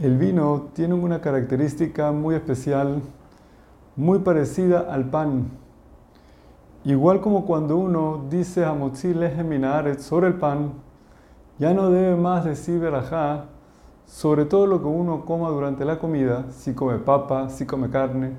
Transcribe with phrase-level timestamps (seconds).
[0.00, 3.02] El vino tiene una característica muy especial,
[3.96, 5.50] muy parecida al pan.
[6.86, 9.62] Igual como cuando uno dice Hamotzi Lehem
[9.98, 10.72] sobre el pan,
[11.58, 13.44] ya no debe más decir verajá
[14.06, 18.32] sobre todo lo que uno coma durante la comida, si come papa, si come carne,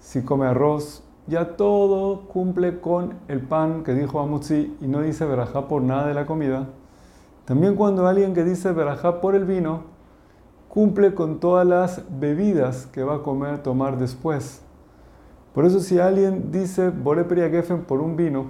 [0.00, 5.24] si come arroz, ya todo cumple con el pan que dijo Hamotzi y no dice
[5.24, 6.66] verajá por nada de la comida.
[7.46, 9.98] También cuando alguien que dice verajá por el vino,
[10.70, 14.62] cumple con todas las bebidas que va a comer, tomar después.
[15.52, 18.46] Por eso si alguien dice Bore Geffen por un vino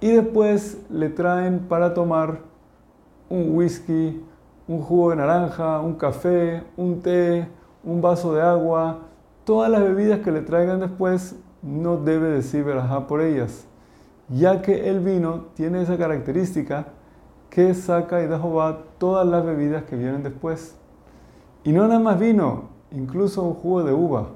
[0.00, 2.40] y después le traen para tomar
[3.30, 4.22] un whisky,
[4.68, 7.48] un jugo de naranja, un café, un té,
[7.82, 8.98] un vaso de agua,
[9.44, 13.66] todas las bebidas que le traigan después no debe decir verajá por ellas,
[14.28, 16.88] ya que el vino tiene esa característica
[17.48, 18.38] que saca y da
[18.98, 20.78] todas las bebidas que vienen después.
[21.68, 24.28] Y no nada más vino, incluso un jugo de uva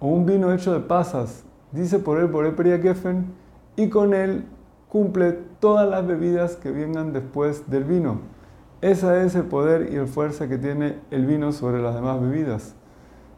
[0.00, 3.26] o un vino hecho de pasas, dice por él, por él Geffen,
[3.76, 4.46] y con él
[4.88, 8.22] cumple todas las bebidas que vengan después del vino.
[8.80, 12.74] Ese es el poder y el fuerza que tiene el vino sobre las demás bebidas.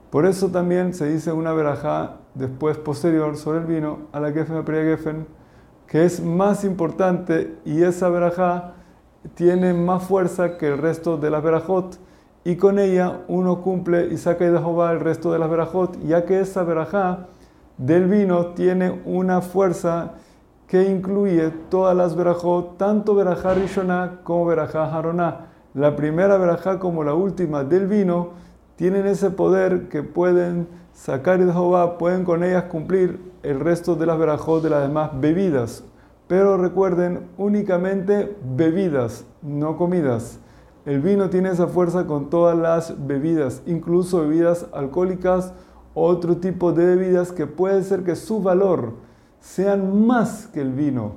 [0.08, 4.64] Por eso también se dice una verajá después posterior sobre el vino a la Geffen
[4.64, 5.26] Geffen,
[5.86, 8.72] que es más importante y esa verajá
[9.34, 11.98] tiene más fuerza que el resto de las verajot
[12.44, 16.24] y con ella uno cumple y saca de Jehová el resto de las verajot, ya
[16.24, 17.28] que esa verajá
[17.78, 20.14] del vino tiene una fuerza
[20.66, 25.48] que incluye todas las verajot, tanto verajá Rishoná como verajá Haroná.
[25.74, 28.30] La primera verajá como la última del vino
[28.76, 34.06] tienen ese poder que pueden sacar de Jehová, pueden con ellas cumplir el resto de
[34.06, 35.84] las verajot de las demás bebidas.
[36.26, 40.40] Pero recuerden, únicamente bebidas, no comidas.
[40.84, 45.52] El vino tiene esa fuerza con todas las bebidas, incluso bebidas alcohólicas,
[45.94, 48.94] otro tipo de bebidas que puede ser que su valor
[49.40, 51.12] sean más que el vino,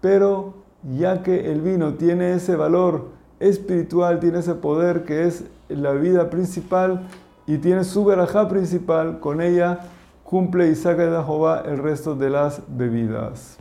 [0.00, 0.54] pero
[0.96, 3.08] ya que el vino tiene ese valor
[3.38, 7.06] espiritual, tiene ese poder que es la bebida principal
[7.46, 9.80] y tiene su verajá principal, con ella
[10.24, 13.58] cumple y saca de Jehová el resto de las bebidas.